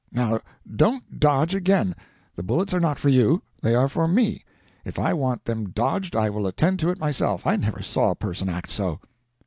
[0.11, 0.39] Now,
[0.75, 1.95] don't dodge again;
[2.35, 4.43] the bullets are not for you, they are for me;
[4.83, 7.45] if I want them dodged I will attend to it myself.
[7.45, 8.99] I never saw a person act so."